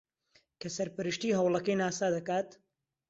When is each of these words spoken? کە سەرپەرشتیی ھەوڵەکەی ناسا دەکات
کە 0.59 0.67
سەرپەرشتیی 0.75 1.37
ھەوڵەکەی 1.37 1.79
ناسا 1.81 2.07
دەکات 2.15 2.49